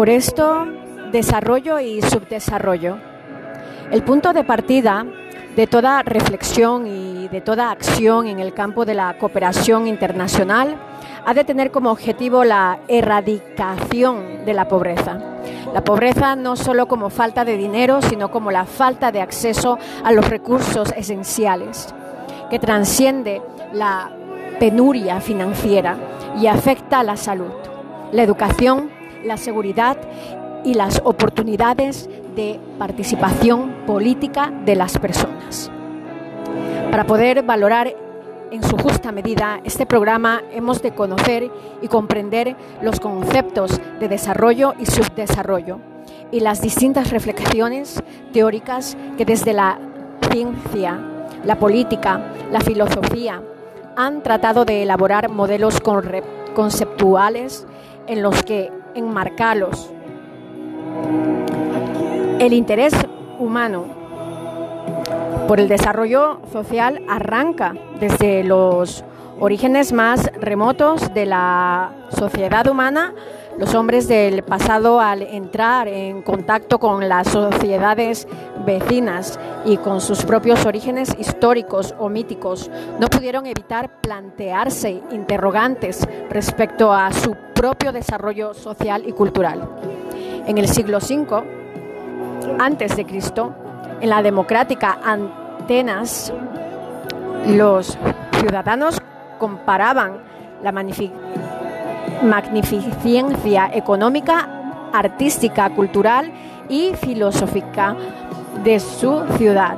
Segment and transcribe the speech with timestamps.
[0.00, 0.64] Por esto,
[1.12, 2.96] desarrollo y subdesarrollo.
[3.90, 5.04] El punto de partida
[5.54, 10.74] de toda reflexión y de toda acción en el campo de la cooperación internacional
[11.26, 15.18] ha de tener como objetivo la erradicación de la pobreza.
[15.74, 20.12] La pobreza no solo como falta de dinero, sino como la falta de acceso a
[20.12, 21.94] los recursos esenciales,
[22.48, 23.42] que transciende
[23.74, 24.10] la
[24.58, 25.98] penuria financiera
[26.40, 27.52] y afecta a la salud,
[28.12, 29.96] la educación, la seguridad
[30.64, 35.70] y las oportunidades de participación política de las personas.
[36.90, 37.94] Para poder valorar
[38.50, 44.74] en su justa medida este programa hemos de conocer y comprender los conceptos de desarrollo
[44.78, 45.78] y subdesarrollo
[46.32, 49.78] y las distintas reflexiones teóricas que desde la
[50.30, 50.98] ciencia,
[51.44, 53.42] la política, la filosofía
[53.96, 55.80] han tratado de elaborar modelos
[56.54, 57.66] conceptuales
[58.06, 59.90] en los que enmarcarlos.
[62.38, 62.94] El interés
[63.38, 63.84] humano
[65.46, 69.04] por el desarrollo social arranca desde los
[69.40, 73.14] orígenes más remotos de la sociedad humana.
[73.60, 78.26] Los hombres del pasado al entrar en contacto con las sociedades
[78.64, 86.90] vecinas y con sus propios orígenes históricos o míticos no pudieron evitar plantearse interrogantes respecto
[86.90, 89.68] a su propio desarrollo social y cultural.
[90.46, 91.44] En el siglo V,
[92.58, 93.54] antes de Cristo,
[94.00, 96.32] en la democrática Atenas,
[97.46, 97.98] los
[98.38, 99.02] ciudadanos
[99.38, 100.22] comparaban
[100.62, 101.69] la magnificencia
[103.72, 104.48] económica,
[104.92, 106.32] artística, cultural
[106.68, 107.96] y filosófica
[108.64, 109.76] de su ciudad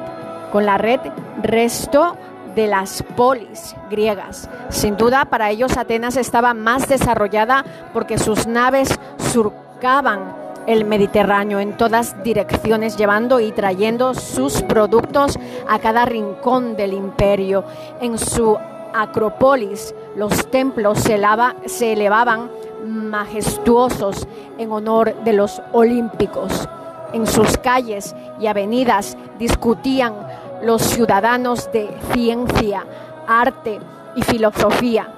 [0.51, 1.01] con la red
[1.43, 2.17] resto
[2.55, 4.49] de las polis griegas.
[4.69, 11.77] Sin duda, para ellos Atenas estaba más desarrollada porque sus naves surcaban el Mediterráneo en
[11.77, 17.65] todas direcciones, llevando y trayendo sus productos a cada rincón del imperio.
[18.01, 18.57] En su
[18.95, 22.51] acrópolis los templos se, elevaban
[22.85, 24.27] majestuosos
[24.59, 26.69] en honor de los olímpicos.
[27.13, 30.15] En sus calles y avenidas discutían
[30.63, 32.85] los ciudadanos de ciencia,
[33.27, 33.81] arte
[34.15, 35.09] y filosofía.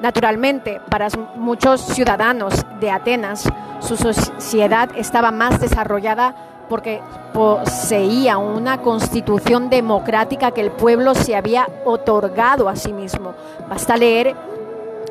[0.00, 3.48] Naturalmente, para muchos ciudadanos de Atenas,
[3.80, 6.34] su sociedad estaba más desarrollada
[6.68, 7.00] porque
[7.32, 13.34] poseía una constitución democrática que el pueblo se había otorgado a sí mismo.
[13.68, 14.34] Basta leer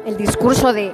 [0.06, 0.94] el discurso de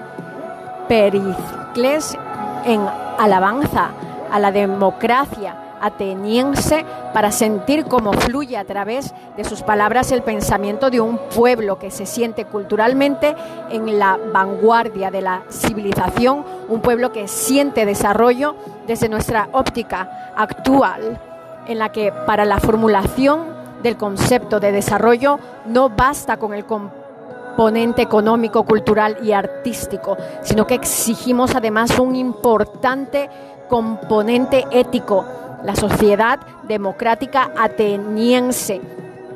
[0.87, 2.17] Pericles
[2.65, 2.81] en
[3.17, 3.91] alabanza
[4.31, 10.89] a la democracia ateniense para sentir cómo fluye a través de sus palabras el pensamiento
[10.89, 13.35] de un pueblo que se siente culturalmente
[13.69, 18.55] en la vanguardia de la civilización, un pueblo que siente desarrollo
[18.89, 21.21] desde nuestra óptica actual,
[21.67, 23.41] en la que para la formulación
[23.83, 30.73] del concepto de desarrollo no basta con el componente económico, cultural y artístico, sino que
[30.73, 33.29] exigimos además un importante
[33.69, 35.23] componente ético.
[35.63, 38.81] La sociedad democrática ateniense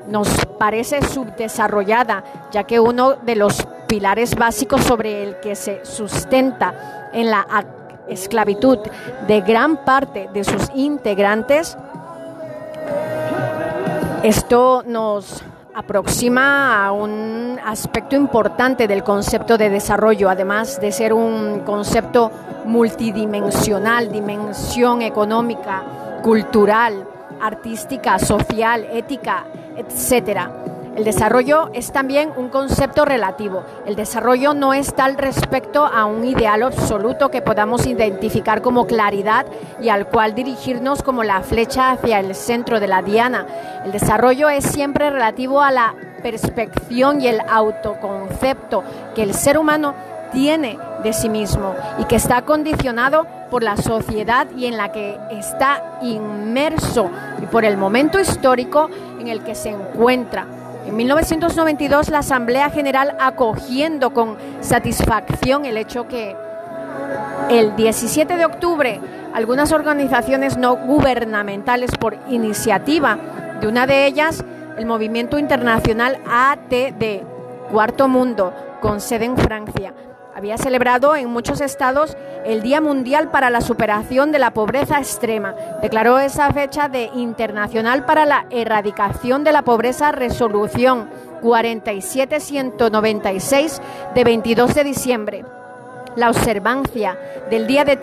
[0.08, 7.12] nos parece subdesarrollada, ya que uno de los pilares básicos sobre el que se sustenta
[7.14, 7.46] en la
[8.08, 8.80] esclavitud
[9.28, 11.78] de gran parte de sus integrantes,
[14.24, 15.44] esto nos
[15.76, 22.32] aproxima a un aspecto importante del concepto de desarrollo, además de ser un concepto
[22.66, 25.84] multidimensional, dimensión económica,
[26.22, 27.08] cultural,
[27.42, 30.52] artística, social, ética, etcétera.
[30.96, 33.64] El desarrollo es también un concepto relativo.
[33.88, 39.48] El desarrollo no es tal respecto a un ideal absoluto que podamos identificar como claridad
[39.82, 43.48] y al cual dirigirnos como la flecha hacia el centro de la diana.
[43.84, 48.84] El desarrollo es siempre relativo a la perspección y el autoconcepto
[49.16, 49.96] que el ser humano
[50.32, 55.18] tiene de sí mismo y que está condicionado por la sociedad y en la que
[55.32, 57.10] está inmerso
[57.42, 60.46] y por el momento histórico en el que se encuentra.
[60.86, 66.36] En 1992 la Asamblea General acogiendo con satisfacción el hecho que
[67.50, 69.00] el 17 de octubre
[69.34, 73.18] algunas organizaciones no gubernamentales por iniciativa
[73.60, 74.44] de una de ellas,
[74.78, 77.24] el Movimiento Internacional ATD,
[77.72, 79.94] Cuarto Mundo, con sede en Francia,
[80.36, 85.56] había celebrado en muchos estados el Día Mundial para la Superación de la Pobreza Extrema.
[85.82, 91.10] Declaró esa fecha de Internacional para la Erradicación de la Pobreza Resolución
[91.42, 93.82] 47196
[94.16, 95.46] de 22 de diciembre.
[96.16, 97.18] La observancia
[97.50, 97.96] del Día de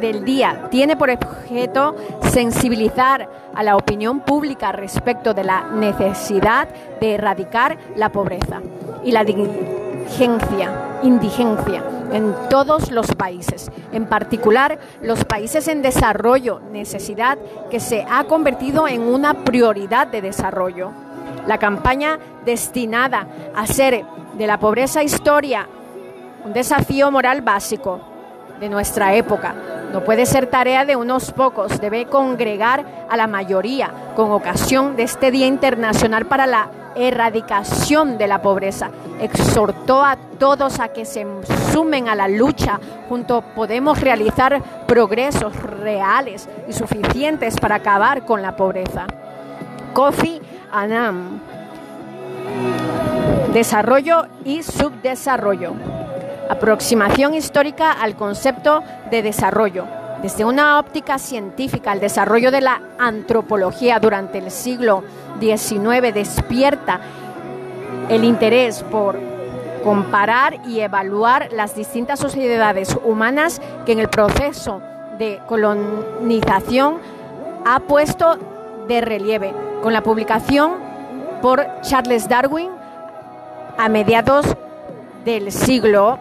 [0.00, 1.96] del día tiene por objeto
[2.30, 6.68] sensibilizar a la opinión pública respecto de la necesidad
[7.00, 8.62] de erradicar la pobreza
[9.04, 9.24] y la
[10.08, 17.38] indigencia, indigencia en todos los países, en particular los países en desarrollo, necesidad
[17.70, 20.92] que se ha convertido en una prioridad de desarrollo.
[21.46, 24.04] La campaña destinada a hacer
[24.36, 25.68] de la pobreza historia
[26.44, 28.00] un desafío moral básico
[28.60, 29.54] de nuestra época.
[29.92, 35.04] No puede ser tarea de unos pocos, debe congregar a la mayoría con ocasión de
[35.04, 38.90] este Día Internacional para la Erradicación de la Pobreza.
[39.20, 41.26] Exhortó a todos a que se
[41.72, 42.80] sumen a la lucha.
[43.08, 49.06] Juntos podemos realizar progresos reales y suficientes para acabar con la pobreza.
[49.94, 50.40] Kofi
[50.72, 51.40] Annan.
[53.52, 55.97] Desarrollo y subdesarrollo.
[56.48, 59.84] Aproximación histórica al concepto de desarrollo.
[60.22, 65.04] Desde una óptica científica, el desarrollo de la antropología durante el siglo
[65.40, 67.00] XIX despierta
[68.08, 69.18] el interés por
[69.84, 74.80] comparar y evaluar las distintas sociedades humanas que en el proceso
[75.18, 76.98] de colonización
[77.64, 78.38] ha puesto
[78.88, 80.72] de relieve con la publicación
[81.42, 82.70] por Charles Darwin
[83.76, 84.46] a mediados
[85.24, 86.18] del siglo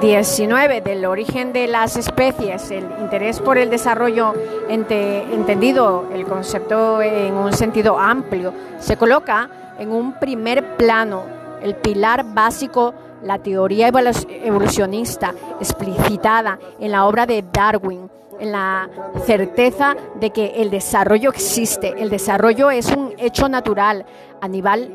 [0.00, 4.32] 19 del origen de las especies, el interés por el desarrollo
[4.68, 11.24] entendido, el concepto en un sentido amplio, se coloca en un primer plano,
[11.62, 12.94] el pilar básico,
[13.24, 18.08] la teoría evolucionista explicitada en la obra de Darwin,
[18.38, 18.88] en la
[19.24, 24.06] certeza de que el desarrollo existe, el desarrollo es un hecho natural
[24.40, 24.94] a nivel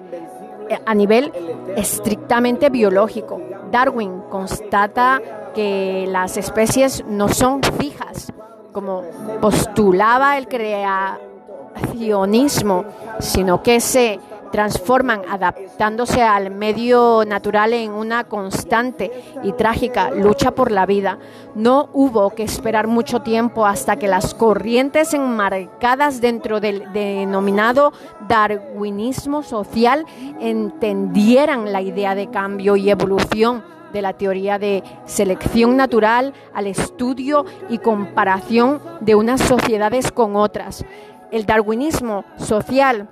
[0.70, 1.32] eh, a nivel
[1.76, 3.42] estrictamente biológico.
[3.74, 5.20] Darwin constata
[5.56, 8.32] que las especies no son fijas,
[8.72, 9.02] como
[9.42, 12.86] postulaba el creacionismo,
[13.20, 14.20] sino que se
[14.54, 19.12] transforman adaptándose al medio natural en una constante
[19.42, 21.18] y trágica lucha por la vida.
[21.56, 27.94] No hubo que esperar mucho tiempo hasta que las corrientes enmarcadas dentro del denominado
[28.28, 30.06] darwinismo social
[30.40, 37.44] entendieran la idea de cambio y evolución de la teoría de selección natural al estudio
[37.70, 40.86] y comparación de unas sociedades con otras.
[41.32, 43.10] El darwinismo social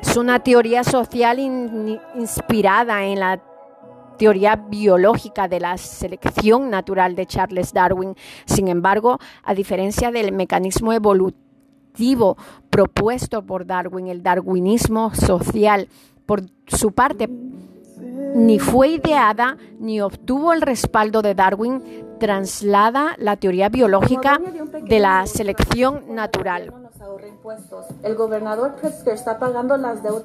[0.00, 3.40] es una teoría social inspirada en la
[4.18, 8.14] teoría biológica de la selección natural de Charles Darwin.
[8.44, 12.36] Sin embargo, a diferencia del mecanismo evolutivo
[12.68, 15.88] propuesto por Darwin, el darwinismo social,
[16.26, 17.28] por su parte,
[18.34, 21.82] ni fue ideada ni obtuvo el respaldo de Darwin,
[22.18, 24.40] traslada la teoría biológica
[24.82, 26.87] de la selección natural
[28.02, 30.24] el gobernador Pritzker está pagando las deudas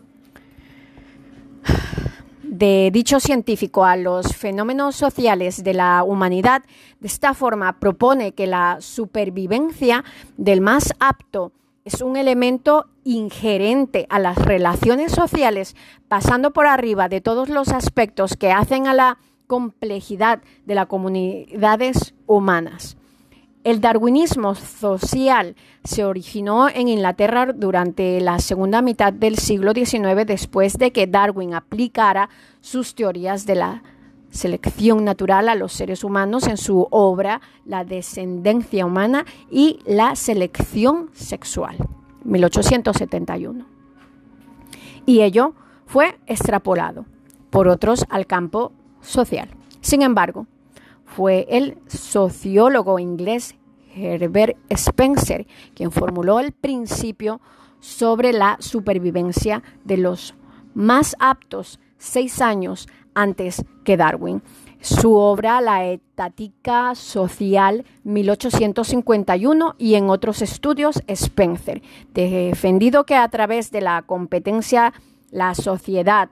[2.43, 6.61] de dicho científico a los fenómenos sociales de la humanidad.
[6.99, 10.03] De esta forma propone que la supervivencia
[10.37, 11.51] del más apto
[11.83, 15.75] es un elemento ingerente a las relaciones sociales,
[16.07, 19.17] pasando por arriba de todos los aspectos que hacen a la
[19.47, 22.97] complejidad de las comunidades humanas.
[23.63, 25.55] El darwinismo social
[25.85, 31.53] se originó en Inglaterra durante la segunda mitad del siglo XIX después de que Darwin
[31.53, 32.29] aplicara
[32.59, 33.83] sus teorías de la
[34.31, 41.09] selección natural a los seres humanos en su obra La descendencia humana y la selección
[41.13, 41.77] sexual,
[42.25, 43.65] 1871.
[45.05, 45.53] Y ello
[45.85, 47.05] fue extrapolado
[47.49, 49.47] por otros al campo social.
[49.79, 50.47] Sin embargo,
[51.15, 53.55] fue el sociólogo inglés
[53.95, 57.39] Herbert Spencer quien formuló el principio
[57.79, 60.33] sobre la supervivencia de los
[60.73, 64.41] más aptos seis años antes que Darwin.
[64.81, 71.81] Su obra La Etática Social 1851 y en otros estudios Spencer,
[72.13, 74.93] defendido que a través de la competencia
[75.31, 76.29] la sociedad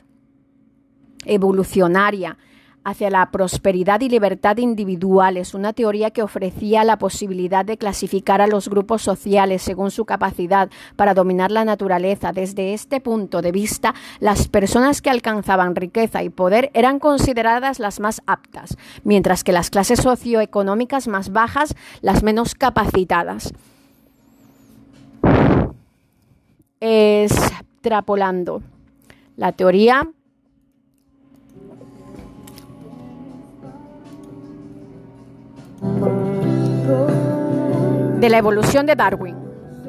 [1.25, 2.37] evolucionaria
[2.83, 8.47] hacia la prosperidad y libertad individuales, una teoría que ofrecía la posibilidad de clasificar a
[8.47, 12.31] los grupos sociales según su capacidad para dominar la naturaleza.
[12.31, 17.99] Desde este punto de vista, las personas que alcanzaban riqueza y poder eran consideradas las
[17.99, 23.53] más aptas, mientras que las clases socioeconómicas más bajas las menos capacitadas.
[26.79, 28.63] Extrapolando.
[29.37, 30.09] La teoría
[38.21, 39.35] de la evolución de Darwin.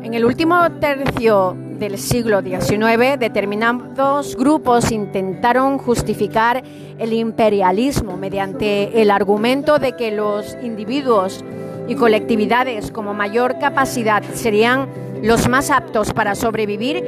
[0.02, 6.62] En el último tercio del siglo XIX, determinados grupos intentaron justificar
[6.98, 11.44] el imperialismo mediante el argumento de que los individuos
[11.88, 14.88] y colectividades con mayor capacidad serían
[15.22, 17.04] los más aptos para sobrevivir,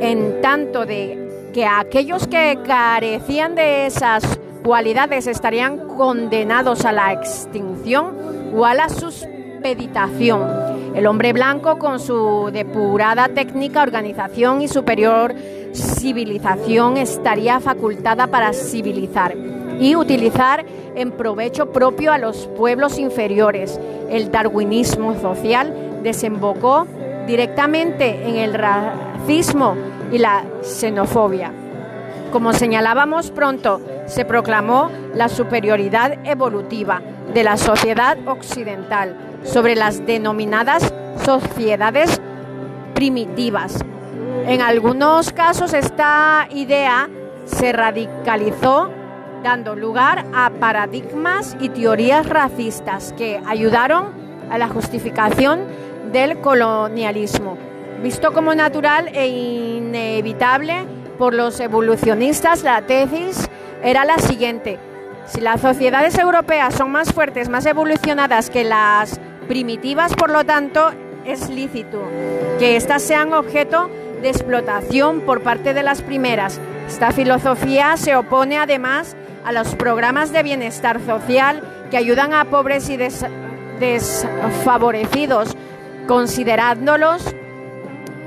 [0.00, 8.14] en tanto de que aquellos que carecían de esas cualidades estarían condenados a la extinción
[8.54, 8.88] o a la
[9.58, 10.94] suspeditación.
[10.94, 15.34] El hombre blanco, con su depurada técnica, organización y superior
[15.74, 19.34] civilización, estaría facultada para civilizar
[19.80, 23.78] y utilizar en provecho propio a los pueblos inferiores.
[24.08, 26.86] El darwinismo social desembocó
[27.26, 29.76] directamente en el racismo
[30.10, 31.52] y la xenofobia.
[32.32, 37.02] Como señalábamos pronto, se proclamó la superioridad evolutiva
[37.34, 40.92] de la sociedad occidental sobre las denominadas
[41.24, 42.20] sociedades
[42.94, 43.84] primitivas.
[44.46, 47.08] En algunos casos esta idea
[47.44, 48.90] se radicalizó
[49.42, 54.06] dando lugar a paradigmas y teorías racistas que ayudaron
[54.50, 55.60] a la justificación
[56.12, 57.56] del colonialismo.
[58.02, 60.86] Visto como natural e inevitable
[61.18, 63.48] por los evolucionistas, la tesis
[63.82, 64.78] era la siguiente.
[65.26, 70.92] Si las sociedades europeas son más fuertes, más evolucionadas que las primitivas, por lo tanto,
[71.24, 72.02] es lícito
[72.58, 73.90] que éstas sean objeto
[74.22, 76.60] de explotación por parte de las primeras.
[76.86, 82.88] Esta filosofía se opone además a los programas de bienestar social que ayudan a pobres
[82.88, 82.98] y
[83.78, 85.56] desfavorecidos,
[86.06, 87.34] considerándolos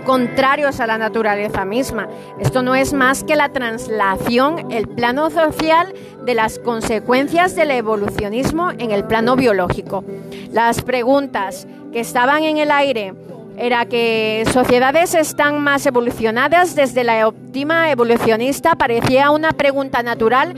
[0.06, 2.08] contrarios a la naturaleza misma.
[2.40, 5.94] Esto no es más que la translación, el plano social
[6.26, 10.04] de las consecuencias del evolucionismo en el plano biológico.
[10.52, 13.14] Las preguntas que estaban en el aire
[13.58, 20.56] era que sociedades están más evolucionadas desde la óptima evolucionista parecía una pregunta natural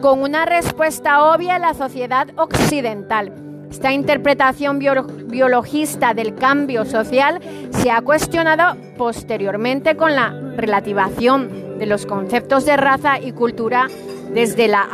[0.00, 3.43] con una respuesta obvia en la sociedad occidental.
[3.74, 7.40] Esta interpretación biologista del cambio social
[7.70, 13.88] se ha cuestionado posteriormente con la relativación de los conceptos de raza y cultura
[14.32, 14.86] desde la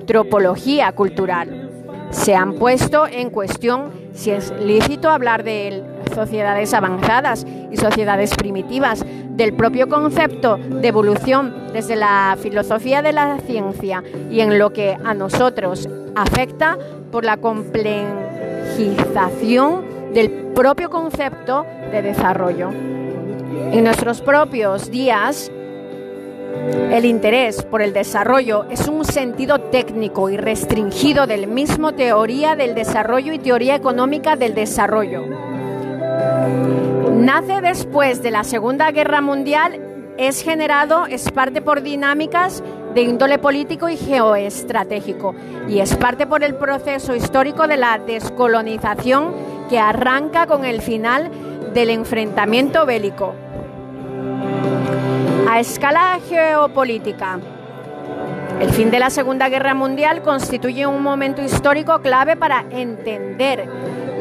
[0.00, 1.70] antropología cultural.
[2.10, 5.68] Se han puesto en cuestión si es lícito hablar de
[6.12, 9.04] sociedades avanzadas y sociedades primitivas,
[9.36, 14.96] del propio concepto de evolución desde la filosofía de la ciencia y en lo que
[15.04, 16.78] a nosotros afecta
[17.10, 22.70] por la complejización del propio concepto de desarrollo.
[22.70, 25.50] En nuestros propios días,
[26.92, 32.76] el interés por el desarrollo es un sentido técnico y restringido del mismo teoría del
[32.76, 35.43] desarrollo y teoría económica del desarrollo.
[37.42, 39.80] Después de la Segunda Guerra Mundial,
[40.18, 42.62] es generado, es parte por dinámicas
[42.94, 45.34] de índole político y geoestratégico
[45.66, 49.34] y es parte por el proceso histórico de la descolonización
[49.68, 51.28] que arranca con el final
[51.74, 53.34] del enfrentamiento bélico.
[55.50, 57.40] A escala geopolítica,
[58.60, 63.68] el fin de la Segunda Guerra Mundial constituye un momento histórico clave para entender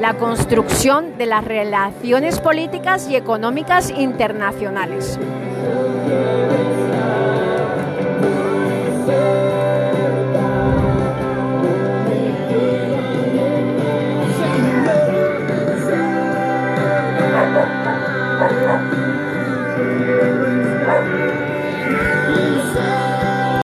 [0.03, 5.17] la construcción de las relaciones políticas y económicas internacionales.